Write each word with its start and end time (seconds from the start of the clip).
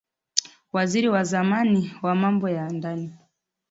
waziri 0.73 1.09
wa 1.09 1.23
zamani 1.23 1.93
wa 2.01 2.15
mambo 2.15 2.49
ya 2.49 2.69
ndani 2.69 3.13